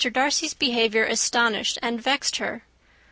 Darcy's 0.11 0.55
behaviour 0.55 1.05
astonished 1.05 1.77
and 1.79 2.01
vexed 2.01 2.37
her. 2.37 2.63